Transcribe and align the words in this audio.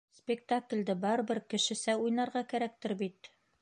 Спектаклде 0.19 0.95
барыбер 1.03 1.41
кешесә 1.53 1.97
уйнарға 2.07 2.47
кәрәктер 2.55 3.01
бит! 3.05 3.37